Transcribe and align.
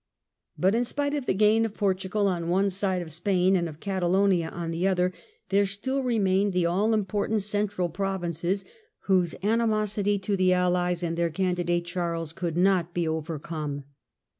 But, 0.57 0.73
in 0.73 0.83
spite 0.83 1.13
of 1.13 1.27
the 1.27 1.33
gain 1.35 1.63
of 1.63 1.75
Portugal 1.75 2.27
on 2.27 2.47
one 2.49 2.71
side 2.71 3.03
of 3.03 3.11
Spain 3.11 3.55
and 3.55 3.69
of 3.69 3.79
Catalonia 3.79 4.49
on 4.49 4.71
the 4.71 4.87
other, 4.87 5.13
there 5.49 5.67
still 5.67 6.01
remained 6.01 6.53
the 6.53 6.65
all 6.65 6.95
important 6.95 7.43
central 7.43 7.87
provinces, 7.87 8.65
whose 9.01 9.35
animosity 9.43 10.17
to 10.17 10.35
the 10.35 10.53
Allies 10.53 11.03
and 11.03 11.15
their 11.19 11.29
candidate, 11.29 11.85
Charles, 11.85 12.33
could 12.33 12.57
not 12.57 12.95
be 12.95 13.07
overcome. 13.07 13.83